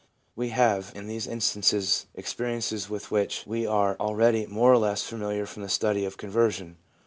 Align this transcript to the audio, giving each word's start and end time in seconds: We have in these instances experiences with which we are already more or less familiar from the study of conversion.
We 0.35 0.49
have 0.49 0.91
in 0.95 1.05
these 1.05 1.27
instances 1.27 2.07
experiences 2.15 2.89
with 2.89 3.11
which 3.11 3.43
we 3.45 3.67
are 3.67 3.95
already 3.99 4.47
more 4.47 4.73
or 4.73 4.79
less 4.79 5.03
familiar 5.03 5.45
from 5.45 5.61
the 5.61 5.69
study 5.69 6.05
of 6.05 6.17
conversion. 6.17 6.77